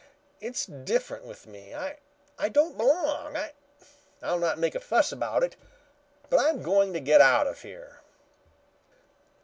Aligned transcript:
It's 0.39 0.65
different 0.65 1.25
with 1.25 1.45
me. 1.45 1.75
I 1.75 2.49
don't 2.49 2.75
belong. 2.75 3.37
I'll 4.23 4.39
not 4.39 4.57
make 4.57 4.73
a 4.73 4.79
fuss 4.79 5.11
about 5.11 5.43
it, 5.43 5.55
but 6.27 6.39
I'm 6.39 6.63
going 6.63 6.91
to 6.93 6.99
get 6.99 7.21
out 7.21 7.45
of 7.45 7.61
here." 7.61 7.99